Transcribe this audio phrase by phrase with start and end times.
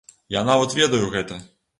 [0.35, 1.39] Я нават ведаю гэта!